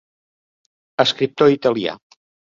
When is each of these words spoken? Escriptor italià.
Escriptor 1.03 1.51
italià. 1.57 1.93